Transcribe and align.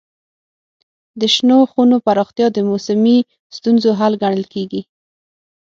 د 1.19 1.21
شنو 1.33 1.57
خونو 1.71 1.95
پراختیا 2.05 2.47
د 2.53 2.57
موسمي 2.69 3.17
ستونزو 3.57 3.89
حل 3.99 4.13
ګڼل 4.23 4.45
کېږي. 4.53 4.81